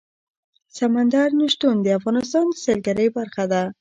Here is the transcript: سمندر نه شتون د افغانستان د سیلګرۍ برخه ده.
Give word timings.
سمندر 0.77 1.29
نه 1.39 1.45
شتون 1.53 1.75
د 1.81 1.87
افغانستان 1.99 2.45
د 2.49 2.55
سیلګرۍ 2.63 3.07
برخه 3.17 3.43
ده. 3.51 3.61